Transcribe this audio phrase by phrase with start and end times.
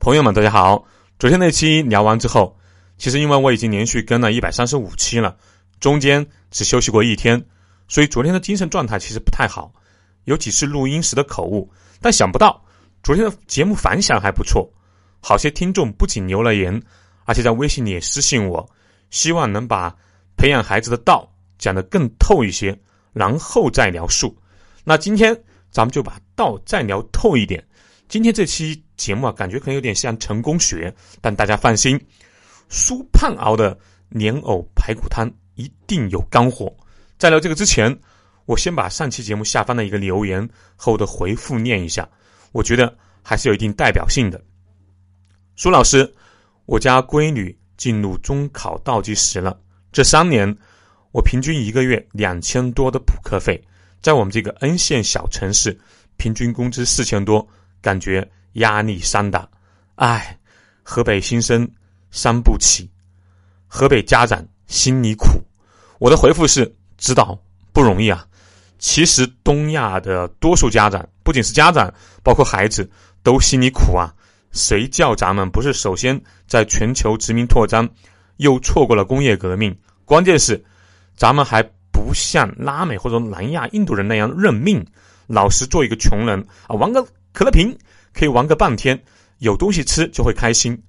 [0.00, 0.82] 朋友们，大家好。
[1.18, 2.58] 昨天那期聊完之后，
[2.96, 5.36] 其实因为我已经连续更了一百三十五期了，
[5.78, 7.44] 中间只休息过一天，
[7.86, 9.70] 所以昨天的精神状态其实不太好，
[10.24, 11.70] 有几次录音时的口误。
[12.00, 12.64] 但想不到
[13.02, 14.66] 昨天的节目反响还不错，
[15.20, 16.82] 好些听众不仅留了言，
[17.26, 18.66] 而且在微信里也私信我，
[19.10, 19.94] 希望能把
[20.34, 22.74] 培养孩子的道讲得更透一些，
[23.12, 24.34] 然后再聊术。
[24.82, 25.38] 那今天
[25.70, 27.62] 咱们就把道再聊透一点。
[28.08, 31.98] 今天这期节目啊，感觉可能有点像成功学，但大家放心，
[32.68, 33.76] 苏胖熬的
[34.10, 36.70] 莲藕排骨汤一定有干货。
[37.16, 37.98] 在聊这个之前，
[38.44, 40.46] 我先把上期节目下方的一个留言
[40.76, 42.06] 和我的回复念一下，
[42.52, 44.38] 我觉得还是有一定代表性的。
[45.56, 46.14] 苏老师，
[46.66, 49.58] 我家闺女进入中考倒计时了，
[49.92, 50.54] 这三年
[51.10, 53.58] 我平均一个月两千多的补课费，
[54.02, 55.80] 在我们这个 N 线小城市，
[56.18, 57.48] 平均工资四千多。
[57.82, 59.48] 感觉压力山大，
[59.94, 60.36] 唉，
[60.82, 61.68] 河北新生
[62.10, 62.90] 伤不起，
[63.68, 65.28] 河北家长心里苦。
[65.98, 67.38] 我的回复是：知道
[67.72, 68.26] 不容易啊。
[68.78, 72.90] 其实东亚的多数家长，不仅是家长，包括孩子，
[73.22, 74.12] 都心里苦啊。
[74.50, 77.88] 谁叫咱们不是首先在全球殖民拓张，
[78.38, 79.78] 又错过了工业革命？
[80.04, 80.64] 关键是，
[81.14, 84.84] 咱们还不像拉美或者南亚印度人那样认命，
[85.28, 87.06] 老实做一个穷人啊，玩个。
[87.32, 87.78] 可乐瓶
[88.12, 89.00] 可以玩个半天，
[89.38, 90.80] 有东西吃就会开心。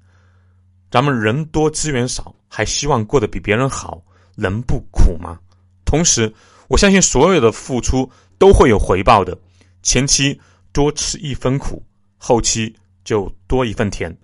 [0.89, 4.01] 咱们人多资源少，还希望过得比别人好，
[4.35, 5.39] 能不苦吗？
[5.85, 6.33] 同时，
[6.67, 9.37] 我相信所有的付出都会有回报的。
[9.83, 10.39] 前期
[10.73, 11.81] 多吃一分苦，
[12.17, 14.15] 后期就多一份甜。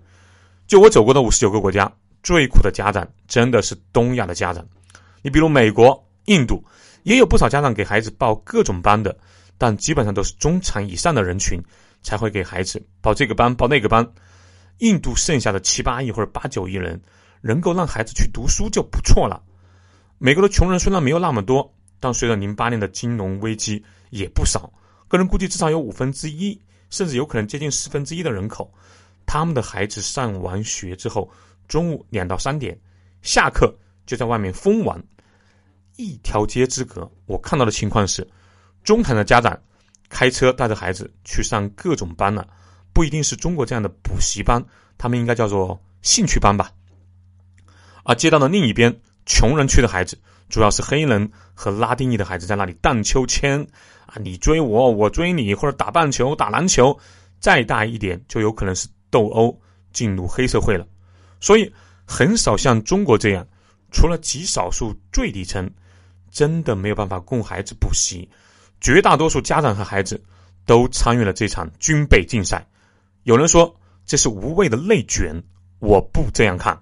[0.66, 1.90] 就我走过的五十九个国家，
[2.22, 4.66] 最苦的家长真的是东亚的家长。
[5.22, 6.62] 你比如美国、印度，
[7.02, 9.16] 也有不少家长给孩子报各种班的，
[9.56, 11.58] 但基本上都是中产以上的人群。
[12.02, 14.06] 才会给孩子报这个班报那个班。
[14.78, 17.00] 印度剩下的七八亿或者八九亿人，
[17.40, 19.42] 能够让孩子去读书就不错了。
[20.18, 24.72] 美国的穷人虽然没有那么多，但随着零八年的金融危机也不少。
[25.08, 26.56] 个人估计至少有五分之一，
[26.90, 28.72] 甚至有可能接近四分之一的人口，
[29.26, 31.28] 他们的孩子上完学之后，
[31.66, 32.78] 中午两到三点
[33.22, 35.02] 下课就在外面疯玩。
[35.96, 38.24] 一条街之隔，我看到的情况是，
[38.84, 39.58] 中产的家长。
[40.08, 42.48] 开车带着孩子去上各种班了，
[42.92, 44.64] 不一定是中国这样的补习班，
[44.96, 46.70] 他们应该叫做兴趣班吧。
[48.04, 48.94] 而街道的另一边，
[49.26, 53.60] 穷人区的孩子，主要是黑人和拉丁裔的孩子在那里荡秋千
[54.06, 56.98] 啊，你追我，我追你，或者打棒球、打篮球，
[57.38, 59.60] 再大一点就有可能是斗殴，
[59.92, 60.86] 进入黑社会了。
[61.38, 61.70] 所以
[62.06, 63.46] 很少像中国这样，
[63.92, 65.70] 除了极少数最底层，
[66.30, 68.26] 真的没有办法供孩子补习。
[68.80, 70.22] 绝大多数家长和孩子
[70.66, 72.66] 都参与了这场军备竞赛。
[73.24, 73.74] 有人说
[74.04, 75.34] 这是无谓的内卷，
[75.80, 76.78] 我不这样看。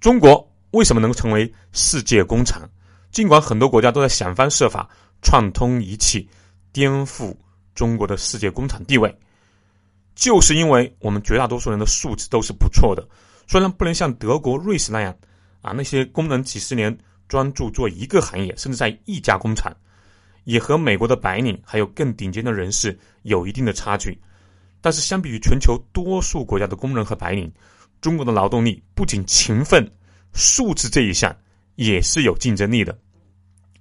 [0.00, 2.68] 中国为什么能够成为世界工厂？
[3.10, 4.88] 尽管很多国家都在想方设法
[5.20, 6.28] 串通一气，
[6.72, 7.36] 颠覆
[7.74, 9.14] 中国的世界工厂地位，
[10.14, 13.06] 就是因为我们绝大多数人的素质都是不错的。
[13.46, 15.14] 虽然不能像德国、瑞士那样
[15.60, 16.96] 啊，那些工人几十年
[17.28, 19.76] 专注做一个行业，甚至在一家工厂。
[20.44, 24.18] 也和美国的白领还有更顶尖的人士有一定的差距，
[24.80, 27.52] 但是相比于全球多数国家的工人和白领，
[28.00, 29.86] 中国的劳动力不仅勤奋，
[30.32, 31.36] 素质这一项
[31.76, 32.98] 也是有竞争力的。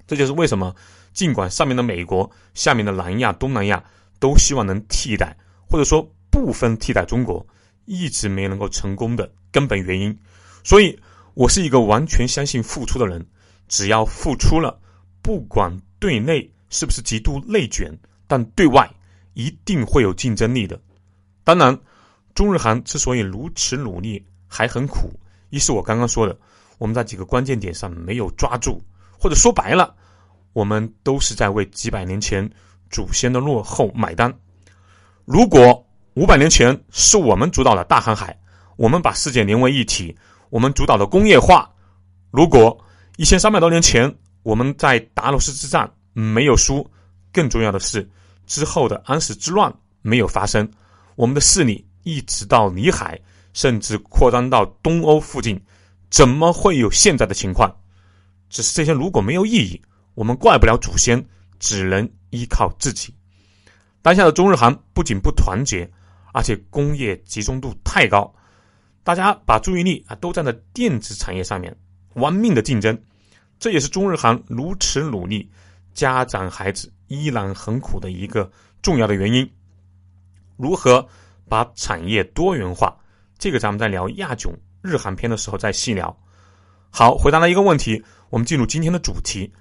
[0.05, 0.75] 这就是为什么，
[1.13, 3.83] 尽管上面的美国、下面的南亚、东南亚
[4.19, 5.37] 都希望能替代
[5.69, 7.45] 或者说部分替代中国，
[7.85, 10.17] 一直没能够成功的根本原因。
[10.63, 10.99] 所以，
[11.35, 13.25] 我是一个完全相信付出的人，
[13.67, 14.79] 只要付出了，
[15.21, 15.79] 不管。
[15.99, 17.95] 对内是不是极度内卷？
[18.27, 18.89] 但对外
[19.33, 20.79] 一定会有竞争力的。
[21.43, 21.77] 当然，
[22.35, 25.11] 中日韩之所以如此努力，还很苦。
[25.49, 26.38] 一是我刚刚说的，
[26.77, 28.81] 我们在几个关键点上没有抓住，
[29.19, 29.95] 或者说白了，
[30.53, 32.47] 我们都是在为几百年前
[32.91, 34.31] 祖先的落后买单。
[35.25, 38.39] 如果五百年前是我们主导了大航海，
[38.77, 40.15] 我们把世界连为一体，
[40.50, 41.68] 我们主导的工业化；
[42.29, 42.77] 如果
[43.18, 44.15] 一千三百多年前，
[44.50, 46.90] 我们在达罗斯之战没有输，
[47.31, 48.10] 更重要的是
[48.48, 50.68] 之后的安史之乱没有发生，
[51.16, 53.22] 我们的势力一直到里海，
[53.54, 55.62] 甚至扩张到东欧附近，
[56.10, 57.72] 怎么会有现在的情况？
[58.50, 59.80] 只是这些如果没有意义，
[60.16, 61.24] 我们怪不了祖先，
[61.60, 63.13] 只能依靠自己。
[64.01, 65.88] 当下的中日韩不仅不团结，
[66.34, 68.34] 而且工业集中度太高，
[69.04, 71.78] 大家把注意力啊都站在电子产业上面，
[72.16, 73.00] 玩命的竞争。
[73.59, 75.50] 这也是中日韩如此努力，
[75.94, 78.50] 家长孩子依然很苦的一个
[78.81, 79.47] 重要的原因。
[80.56, 81.06] 如何
[81.47, 82.97] 把产业多元化，
[83.38, 86.15] 这个咱们在聊亚囧日韩篇的时候再细聊。
[86.89, 89.51] 好，回答了一个问题，我们进入今天的主题，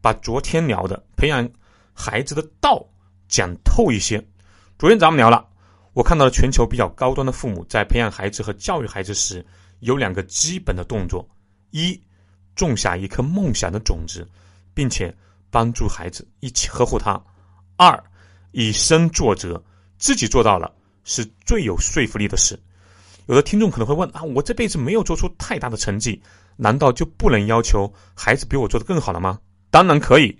[0.00, 1.48] 把昨天聊的培养
[1.94, 2.84] 孩子的道
[3.28, 4.22] 讲透一些。
[4.78, 5.48] 昨天咱们聊了，
[5.94, 9.46] 我看到了全球比较高端的父母在培养孩子和教育孩子时，
[9.80, 11.26] 有两个基本的动作：
[11.70, 11.98] 一，
[12.56, 14.26] 种下一颗梦想的种子，
[14.74, 15.14] 并且
[15.50, 17.22] 帮助孩子一起呵护他；
[17.76, 18.02] 二，
[18.50, 19.62] 以身作则，
[19.98, 20.74] 自己做到了
[21.04, 22.58] 是最有说服力的事。
[23.26, 26.20] 有的听众可能会问啊，我这辈子没有做出太大的成绩，
[26.56, 29.38] 难道就不能要求孩子比我做得更好了吗？
[29.70, 30.36] 当然可以，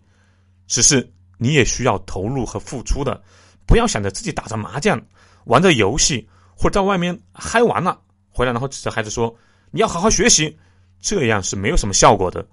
[0.66, 3.22] 只是你也需要投入和付出的。
[3.66, 5.00] 不要想着自己打着麻将、
[5.44, 9.36] 玩着游戏，或者在外面嗨完了回来，然后指着孩子说
[9.72, 10.56] ：“你要好好学习。”
[11.06, 12.44] 这样是没有什么效果的。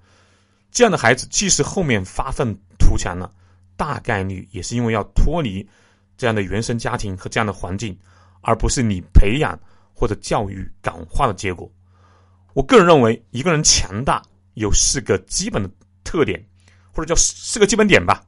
[0.70, 3.28] 这样的孩子，即使后面发愤图强了，
[3.76, 5.68] 大概率也是因为要脱离
[6.16, 7.98] 这样的原生家庭和这样的环境，
[8.42, 9.58] 而不是你培养。
[9.96, 11.70] 或者教育感化的结果，
[12.52, 14.20] 我个人认为，一个人强大
[14.54, 15.70] 有四个基本的
[16.02, 16.44] 特点，
[16.92, 18.26] 或者叫四个基本点吧：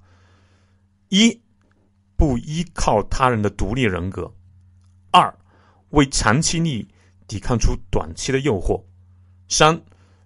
[1.09, 1.37] 一、
[2.15, 4.33] 不依靠他人的独立人格；
[5.11, 5.37] 二、
[5.91, 6.89] 为长期利益
[7.27, 8.81] 抵抗出短期的诱惑；
[9.49, 9.77] 三、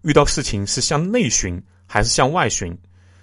[0.02, 2.72] 遇到事情是向内寻还是向外寻；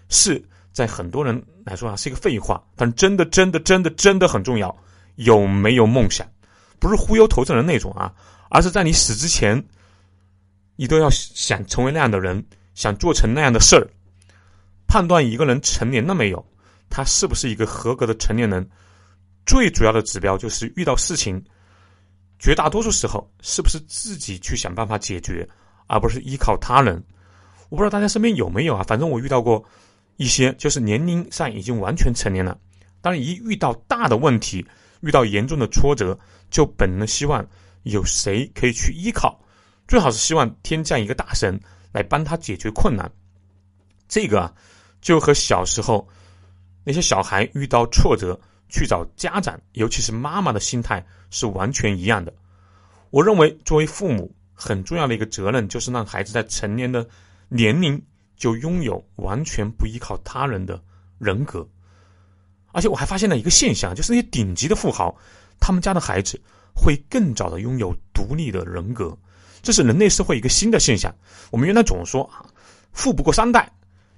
[0.10, 4.76] 是，在很多人来说啊是一个废话，但真的真的真的真的很重要，
[5.16, 6.28] 有没有梦想？
[6.80, 8.14] 不是忽悠投资人那种啊，
[8.50, 9.64] 而是在你死之前，
[10.76, 12.46] 你都要想成为那样的人，
[12.76, 13.88] 想做成那样的事儿。
[14.88, 16.46] 判断一个人成年了没有，
[16.90, 18.70] 他是不是一个合格的成年人，
[19.46, 21.44] 最主要的指标就是遇到事情，
[22.38, 25.50] 绝大多数时候是不是自己去想办法解决，
[25.88, 27.04] 而不是依靠他人。
[27.70, 29.64] 我不知道大家身边有没有啊，反正我遇到过
[30.18, 32.58] 一些，就是年龄上已经完全成年了，
[33.02, 34.66] 但是一遇到大的问题。
[35.02, 36.18] 遇到严重的挫折，
[36.50, 37.48] 就本能希望
[37.84, 39.40] 有谁可以去依靠，
[39.88, 41.58] 最好是希望天降一个大神
[41.92, 43.08] 来帮他解决困难。
[44.08, 44.52] 这个啊
[45.00, 46.06] 就和小时候
[46.84, 48.38] 那些小孩遇到挫折
[48.70, 52.34] 去找家长，尤其是妈妈的心态是完全一样的。
[53.12, 57.08] 我认为，作为父母很重要的一个责任，就是让孩子在成年的
[57.48, 58.02] 年龄
[58.36, 60.82] 就拥有完全不依靠他人的
[61.20, 61.66] 人格。
[62.72, 65.16] 而且我还发现了一个现象，就是那些顶级的富豪，
[65.60, 66.42] 他们家的孩子
[66.76, 69.16] 会更早的拥有独立的人格，
[69.62, 71.14] 这是人类社会一个新的现象。
[71.52, 72.46] 我们原来总说啊，
[72.92, 73.72] 富不过三代，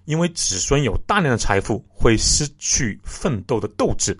[0.05, 4.17] 因为子孙有大量的财富会失去奋斗的斗志，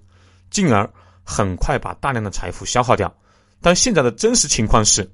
[0.50, 0.90] 进而
[1.24, 3.14] 很快把大量的财富消耗掉。
[3.62, 5.10] 但现在的真实情况是，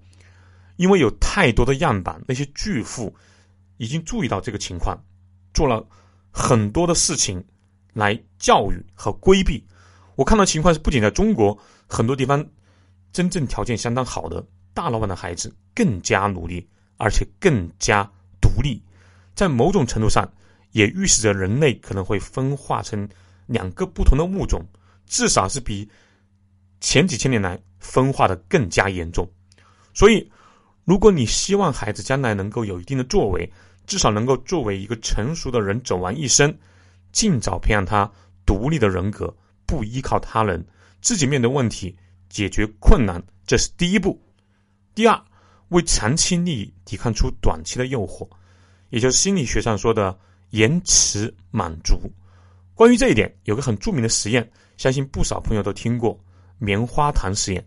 [0.75, 3.15] 因为有太多的样板，那些巨富
[3.77, 4.97] 已经注意到这个情况，
[5.53, 5.85] 做了
[6.31, 7.43] 很多的事情。
[7.95, 9.65] 来教育和规避，
[10.17, 11.57] 我看到情况是，不仅在中国
[11.87, 12.45] 很多地方，
[13.13, 16.67] 真正条件相当好的大老板的孩子更加努力，
[16.97, 18.03] 而且更加
[18.41, 18.83] 独立，
[19.33, 20.29] 在某种程度上
[20.73, 23.07] 也预示着人类可能会分化成
[23.45, 24.61] 两个不同的物种，
[25.05, 25.89] 至少是比
[26.81, 29.25] 前几千年来分化的更加严重。
[29.93, 30.29] 所以，
[30.85, 33.51] 如果你希望孩子将来能够有一定的作为，
[33.87, 36.55] 至少能够作为一个成熟的人走完一生。
[37.11, 38.09] 尽早培养他
[38.45, 39.35] 独立的人格，
[39.65, 40.63] 不依靠他人，
[41.01, 41.95] 自己面对问题
[42.29, 44.21] 解决困难，这是第一步。
[44.93, 45.19] 第二，
[45.69, 48.27] 为长期利益抵抗出短期的诱惑，
[48.89, 50.15] 也就是心理学上说的
[50.51, 51.97] 延迟满足。
[52.73, 56.19] 关于这一点，有个很著名的实验，相信不少朋友都听过——
[56.59, 57.65] 棉花糖实验。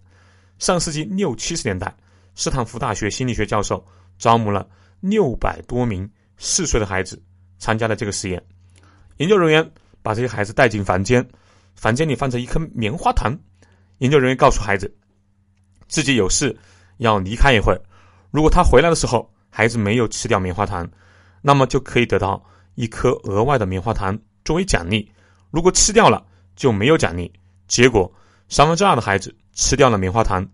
[0.59, 1.97] 上世纪六七十年代，
[2.39, 3.85] 斯坦福大学心理学教授
[4.17, 4.65] 招募了
[5.01, 7.21] 六百多名四岁的孩子
[7.59, 8.41] 参加了这个实验。
[9.17, 9.69] 研究人员
[10.03, 11.29] 把这些孩子带进房间，
[11.75, 13.37] 房间里放着一颗棉花糖。
[13.99, 14.89] 研究人员告诉孩子，
[15.89, 16.57] 自己有事
[16.99, 17.81] 要离开一会儿。
[18.31, 20.89] 如果他回来的时候，孩子没有吃掉棉花糖，
[21.43, 22.41] 那么就可以得到
[22.77, 25.05] 一颗额外的棉花糖作为奖励；
[25.51, 27.33] 如果吃掉了，就没有奖励。
[27.67, 28.09] 结果，
[28.49, 30.49] 三分之二的孩子吃掉了棉花糖。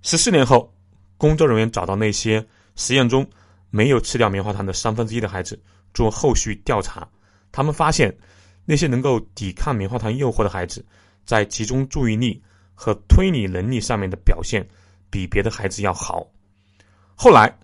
[0.00, 0.72] 十四年后，
[1.18, 2.44] 工作人员找到那些
[2.74, 3.26] 实验中
[3.70, 5.58] 没有吃掉棉花糖的三分之一的孩子，
[5.94, 7.08] 做后续调查。
[7.52, 8.14] 他们发现，
[8.64, 10.84] 那些能够抵抗棉花糖诱惑的孩子，
[11.24, 12.42] 在集中注意力
[12.74, 14.66] 和推理能力上面的表现
[15.08, 16.26] 比别的孩子要好。
[17.14, 17.58] 后来，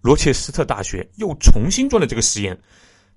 [0.00, 2.60] 罗切斯特大学又重新做了这个实验，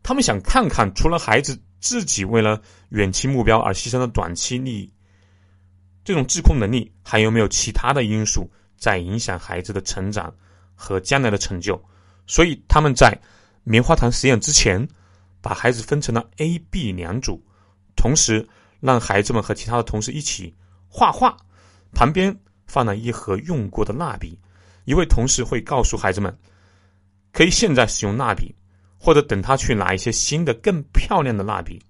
[0.03, 4.93] 他们想看看，除了孩子自己为了远期目标而牺牲的短期利益，
[6.03, 8.47] 这种自控能力还有没有其他的因素
[8.81, 10.35] 在影响孩子的成长
[10.75, 11.81] 和将来的成就。
[12.27, 13.17] 所以，他们在
[13.63, 14.85] 棉花糖实验之前。
[15.43, 17.43] 把孩子分成了 A、B 两组，
[17.95, 18.47] 同时
[18.79, 20.55] 让孩子们和其他的同事一起
[20.87, 21.35] 画画，
[21.93, 24.37] 旁边放了一盒用过的蜡笔，
[24.85, 26.37] 一位同事会告诉孩子们，
[27.33, 28.53] 可以现在使用蜡笔，
[28.99, 31.81] 或者等他去拿一些新的、更漂亮的蜡笔。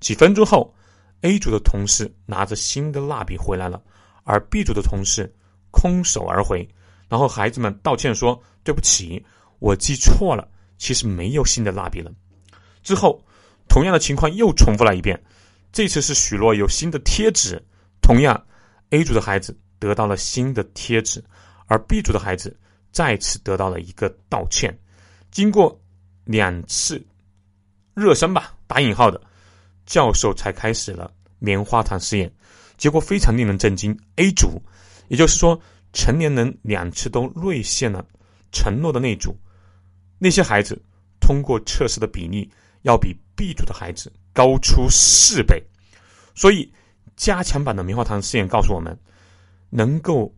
[0.00, 0.74] 几分钟后
[1.22, 3.82] ，A 组的同事拿着新的蜡笔回来了，
[4.24, 5.34] 而 B 组的同事
[5.70, 6.68] 空手而回。
[7.08, 9.24] 然后孩子们道歉说：“对不起，
[9.58, 10.46] 我记错了，
[10.76, 12.12] 其实没有新的蜡笔了。”
[12.82, 13.24] 之后，
[13.68, 15.22] 同样的情况又重复了一遍。
[15.72, 17.62] 这次是许诺有新的贴纸，
[18.00, 18.46] 同样
[18.90, 21.22] ，A 组的孩子得到了新的贴纸，
[21.66, 22.58] 而 B 组的孩子
[22.90, 24.76] 再次得到了一个道歉。
[25.30, 25.78] 经过
[26.24, 27.06] 两次
[27.94, 29.20] 热身吧（打引号的），
[29.84, 32.32] 教授才开始了棉花糖试验。
[32.78, 34.62] 结果非常令人震惊：A 组，
[35.08, 35.60] 也就是说
[35.92, 38.04] 成年人两次都兑现了
[38.52, 39.36] 承诺的那组，
[40.18, 40.80] 那些孩子
[41.20, 42.50] 通过测试的比例
[42.82, 44.12] 要比 B 组的孩子。
[44.34, 45.60] 高出四倍，
[46.32, 46.72] 所以
[47.16, 48.96] 加强版的棉花糖试验告诉我们，
[49.68, 50.32] 能够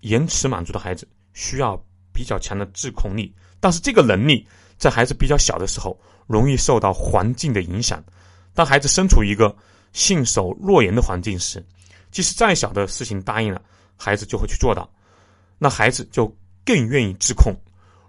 [0.00, 8.04] 延迟满足的孩子需要比较强的自控力，但是这个能力在孩子比较小的时候容易受到环境的影响。
[8.52, 9.56] 当孩子身处一个
[9.94, 11.64] 信守诺言的环境时，
[12.10, 13.62] 即使再小的事情答应了，
[13.96, 14.88] 孩子就会去做到，
[15.58, 16.26] 那孩子就
[16.64, 17.54] 更愿意自控。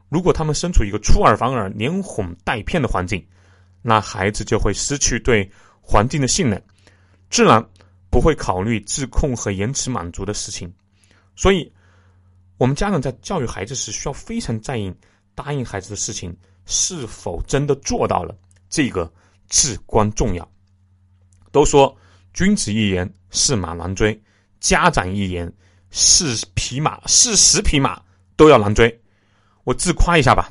[0.10, 3.26] 如果他们身处一个出尔反尔、连哄带骗的环境，
[3.82, 5.50] 那孩子就会失去对
[5.82, 6.62] 环境的信任，
[7.30, 7.66] 自然
[8.10, 10.74] 不会考虑自控和延迟满足的事情。
[11.36, 11.72] 所以，
[12.58, 14.94] 我们家长在教育孩子时，需要非常在意
[15.36, 18.36] 答应孩子的事情是否真的做到了，
[18.70, 19.12] 这个
[19.50, 20.50] 至关重要。
[21.52, 21.96] 都说
[22.34, 24.18] 君子一言，驷马难追；
[24.60, 25.52] 家长一言，
[25.98, 28.00] 是匹马，是十匹马
[28.36, 29.02] 都要难追。
[29.64, 30.48] 我自夸一下吧。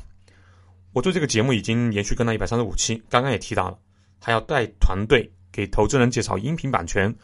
[0.91, 3.79] 我做这个节目已经连续跟了一百三十五期，刚刚也提到了，
[4.21, 7.15] 还要带团队给投资人介绍音频版权，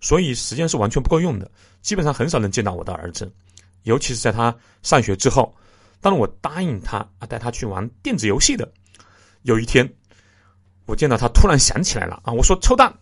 [0.00, 1.50] 所以时间是完全不够用的，
[1.82, 3.30] 基本上很少能见到我的儿子，
[3.82, 5.54] 尤其是在他上学之后。
[6.00, 8.70] 当我答应他啊带他去玩电子游戏的，
[9.42, 9.90] 有一天，
[10.84, 12.94] 我见到他突然想起来了啊，我说臭蛋，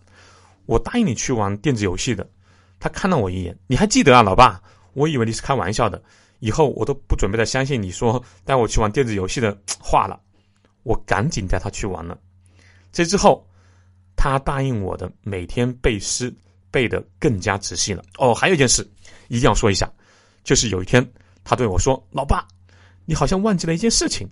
[0.65, 2.27] 我答应你去玩电子游戏的，
[2.79, 4.61] 他看了我一眼，你还记得啊，老爸？
[4.93, 6.01] 我以为你是开玩笑的。
[6.39, 10.19] 以后我都不准备再相信你说带我去玩电子游戏的话了，
[10.83, 12.17] 我赶紧带他去玩了。
[12.91, 13.47] 这之后，
[14.15, 16.31] 他答应我的每天背诗
[16.69, 18.03] 背得更加仔细了。
[18.17, 18.87] 哦，还有一件事
[19.29, 19.91] 一定要说一下，
[20.43, 21.05] 就是有一天
[21.43, 22.45] 他对我说：“老爸，
[23.05, 24.29] 你好像忘记了一件事情。”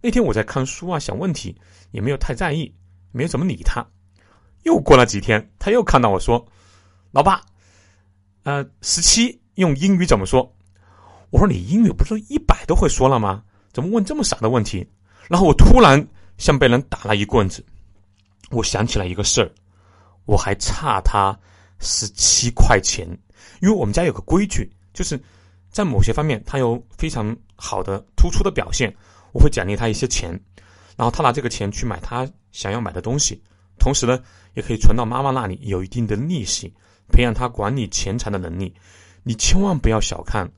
[0.00, 1.54] 那天我在看书啊，想问题
[1.90, 2.72] 也没有太在意，
[3.12, 3.86] 没有怎么理他。
[4.62, 6.46] 又过了几天，他又看到我说
[7.12, 7.42] ：“老爸，
[8.42, 10.50] 呃，十七用英语怎么说？”
[11.30, 13.42] 我说你英语不是一百都会说了吗？
[13.72, 14.84] 怎么问这么傻的问题？
[15.28, 16.04] 然后我突然
[16.38, 17.64] 像被人打了一棍子。
[18.50, 19.48] 我想起来一个事儿，
[20.24, 21.38] 我还差他
[21.78, 23.06] 十七块钱，
[23.60, 25.16] 因为我们家有个规矩，就是
[25.70, 28.92] 在某些方面他有非常好的突出的表现，
[29.32, 30.30] 我会奖励他一些钱，
[30.96, 33.40] 然后他拿这个钱去买他想要买的东西，
[33.78, 34.20] 同时呢
[34.54, 36.74] 也可以存到妈妈那里，有一定的利息，
[37.10, 38.74] 培养他管理钱财的能力。
[39.22, 40.50] 你千万不要小看。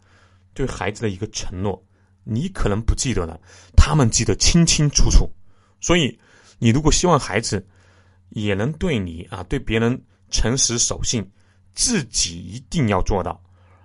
[0.54, 1.82] 对孩子的一个承诺，
[2.24, 3.40] 你可能不记得了，
[3.74, 5.26] 他们记得清清楚楚。
[5.80, 6.20] 所以，
[6.58, 7.66] 你如果希望孩子
[8.28, 9.98] 也能对你啊，对别人
[10.30, 11.26] 诚实守信，
[11.74, 13.42] 自己一定要做到。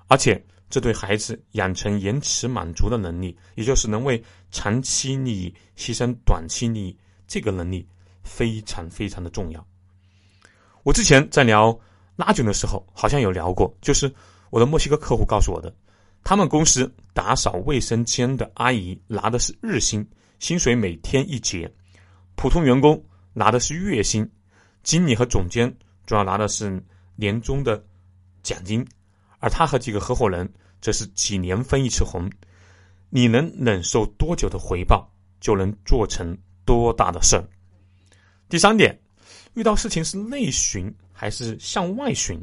[0.10, 4.22] 而且，这对孩子养成延迟满足的能力，也就是能为
[4.52, 6.98] 长期利益牺牲短期利益
[7.28, 7.88] 这个能力，
[8.24, 9.66] 非常非常的重要。
[10.84, 11.80] 我之前在聊
[12.18, 14.14] 拉卷的时候，好像有聊过，就是
[14.50, 15.74] 我的墨西哥客户告诉我的。
[16.24, 20.06] 他们公司打扫卫生间的阿姨拿的是日薪，
[20.40, 21.66] 薪水每天一结；
[22.36, 24.30] 普通员工拿的是月薪，
[24.84, 25.74] 经理和总监
[26.06, 26.84] 主要拿的是
[27.16, 27.82] 年终的
[28.44, 28.86] 奖金，
[29.40, 32.30] 而他和几个合伙人则是几年分一次红。
[33.10, 35.10] 你能忍受多久的回报，
[35.40, 37.48] 就能做成多大的事儿。
[38.50, 39.00] 第三点，
[39.54, 42.40] 遇到事情是内寻还是向外寻？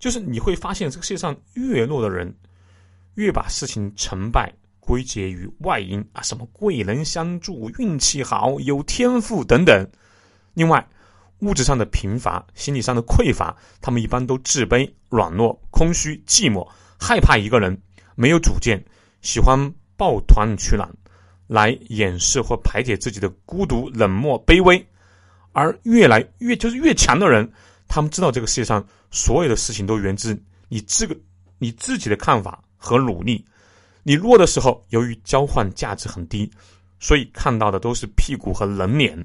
[0.00, 2.34] 就是你会发现，这个世界上越弱的人。
[3.14, 9.86] 越把事情成败归结于外因啊，什么贵人相助、运气好、有天赋等等。
[10.54, 10.88] 另外，
[11.40, 16.66] 物质上的贫乏、心理上的匮乏，他们一般都自卑、软弱、空虚、寂寞，
[16.98, 17.78] 害怕一个人，
[18.14, 18.82] 没有主见，
[19.20, 20.90] 喜欢抱团取暖，
[21.46, 24.82] 来掩饰或排解自己的孤独、冷漠、卑微。
[25.52, 27.52] 而越来越就是越强的人，
[27.94, 30.34] 他们知道这个世界上所有的事情都源自
[30.70, 31.14] 你这个
[31.58, 32.64] 你自己的看法。
[32.84, 33.46] 和努力，
[34.02, 36.50] 你弱的时候，由于交换价值很低，
[36.98, 39.16] 所以看到的都是屁股和冷脸；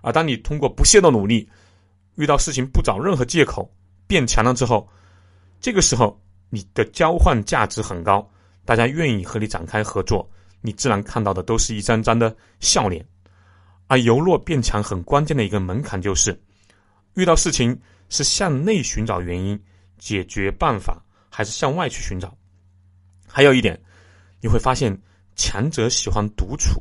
[0.00, 1.46] 而当你通过不懈的努力，
[2.14, 3.70] 遇到事情不找任何借口，
[4.06, 4.88] 变强了之后，
[5.60, 8.26] 这个时候你的交换价值很高，
[8.64, 10.26] 大家愿意和你展开合作，
[10.62, 13.06] 你自然看到的都是一张张的笑脸。
[13.86, 16.32] 而由弱变强很关键的一个门槛就是，
[17.18, 17.76] 遇到事情
[18.10, 19.60] 是向内寻找原因、
[19.98, 22.32] 解决办法，还是向外去寻找？
[23.26, 23.76] 还有一点，
[24.40, 24.96] 你会发现
[25.34, 26.80] 强者喜欢独处，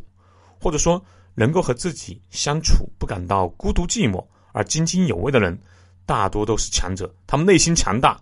[0.61, 1.03] 或者说
[1.33, 5.59] 能够和自己相处不感到孤独寂寞而津津有味的人，
[6.05, 7.11] 大多都是强者。
[7.25, 8.21] 他们内心强大，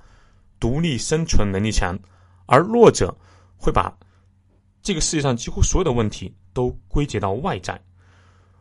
[0.57, 1.99] 独立生存能力强，
[2.45, 3.13] 而弱者
[3.57, 3.93] 会把
[4.81, 7.77] 这个世界上几乎所有的问题都归结到外在。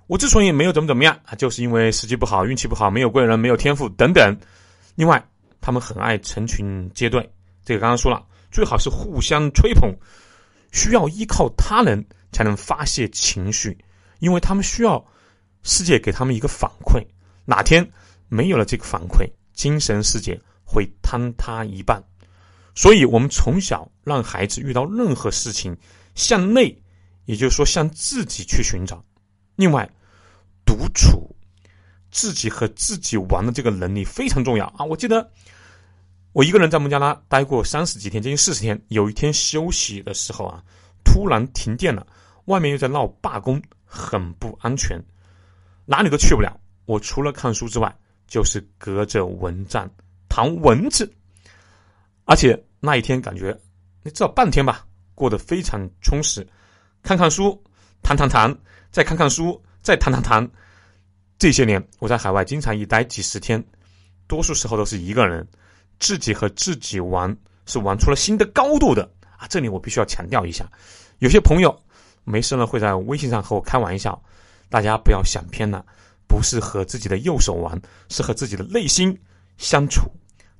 [0.06, 4.37] 我之所以没有怎么怎么样，就是因为时机不好、运气不好、没有贵人、没有天赋等等。
[4.94, 5.23] 另外，
[5.61, 7.28] 他们很爱成群结队，
[7.64, 9.90] 这个刚刚说了，最好是互相吹捧，
[10.73, 13.76] 需要依靠他人才能发泄情绪，
[14.18, 15.04] 因为他们需要
[15.62, 17.02] 世界给他们一个反馈。
[17.46, 17.87] 哪天
[18.28, 22.02] 没有了这个反馈，精神世界会坍塌一半。
[22.75, 25.76] 所以，我们从小让孩子遇到任何事情
[26.14, 26.76] 向内，
[27.25, 29.02] 也就是说向自己去寻找。
[29.56, 29.88] 另外，
[30.64, 31.28] 独处，
[32.11, 34.84] 自己和自己玩的这个能力非常重要啊！
[34.84, 35.30] 我记得
[36.32, 38.80] 我一个人在孟加拉待过三十几天，接近四十天。
[38.88, 40.62] 有一天休息的时候啊，
[41.04, 42.06] 突然停电了，
[42.46, 45.00] 外面又在闹罢工，很不安全，
[45.87, 46.58] 哪里都去不了。
[46.87, 47.96] 我除了看书之外，
[48.26, 49.88] 就是隔着蚊帐
[50.28, 51.08] 弹蚊子，
[52.25, 53.56] 而且那一天感觉，
[54.02, 54.84] 你至少半天吧，
[55.14, 56.46] 过得非常充实，
[57.02, 57.62] 看看书，
[58.04, 58.56] 谈谈谈。
[58.92, 60.49] 再看看书，再谈谈谈。
[61.37, 63.61] 这些年我在海外经常一待几十天，
[64.28, 65.44] 多数时候都是一个人，
[65.99, 69.49] 自己和自己玩，是玩出了新的高度的啊！
[69.49, 70.70] 这里我必须要强调一下，
[71.18, 71.76] 有些朋友
[72.23, 74.23] 没事呢会在微信上和我开玩笑，
[74.68, 75.84] 大家不要想偏了，
[76.28, 77.76] 不是和自己的右手玩，
[78.08, 79.18] 是和自己的内心
[79.58, 80.02] 相处。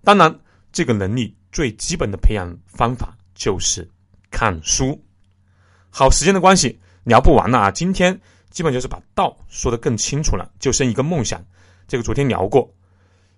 [0.03, 0.41] 当然，
[0.73, 3.89] 这个能力最基本的培养方法就是
[4.29, 5.01] 看书。
[5.89, 6.81] 好，时间的关系。
[7.05, 7.71] 聊不完了啊！
[7.71, 8.19] 今天
[8.51, 11.45] 基本就是把道说得更清楚了，就剩一个梦想。
[11.87, 12.69] 这个昨天聊过，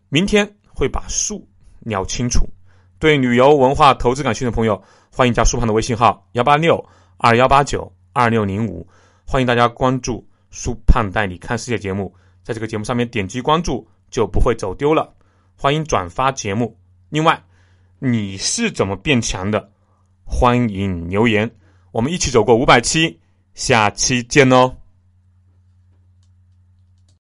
[0.09, 1.47] 明天会把术
[1.81, 2.49] 聊清楚。
[2.99, 6.83] 对旅游文化投资感兴趣的朋友，欢迎加苏胖的微信号幺八六
[7.19, 8.87] 二幺八九二六零五。
[9.27, 15.13] 欢迎大家关注苏胖带你看世界节目，在这个节目上面点击关注就不会走丢了。
[15.57, 16.79] 欢迎转发节目。
[17.09, 17.43] 另外，
[17.99, 19.71] 你是怎么变强的？
[20.25, 21.51] 欢迎留言，
[21.91, 23.19] 我们一起走过五百期。
[23.57, 24.77] 下期见哦。